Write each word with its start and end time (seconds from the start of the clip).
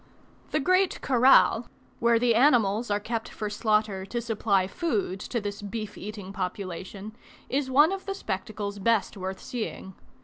The 0.49 0.59
great 0.59 0.99
corral, 1.01 1.69
where 1.99 2.17
the 2.17 2.33
animals 2.33 2.89
are 2.89 2.99
kept 2.99 3.29
for 3.29 3.51
slaughter 3.51 4.03
to 4.03 4.19
supply 4.19 4.65
food 4.65 5.19
to 5.19 5.39
this 5.39 5.61
beef 5.61 5.95
eating 5.95 6.33
population, 6.33 7.15
is 7.49 7.69
one 7.69 7.91
of 7.91 8.07
the 8.07 8.15
spectacles 8.15 8.79
best 8.79 9.15
worth 9.15 9.39
seeing. 9.39 9.93